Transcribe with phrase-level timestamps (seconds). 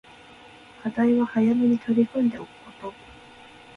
[0.81, 2.93] 課題は早めに取り組んでおくこと